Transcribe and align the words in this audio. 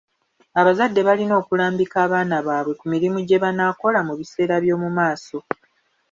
Abazadde 0.59 1.01
balina 1.07 1.33
okulambika 1.41 1.95
abaana 2.05 2.35
baabwe 2.47 2.73
ki 2.79 2.85
mirimu 2.93 3.19
gye 3.27 3.37
banaakola 3.43 3.99
mu 4.07 4.13
biseera 4.19 4.55
by'omu 4.63 4.89
maaso. 4.97 5.37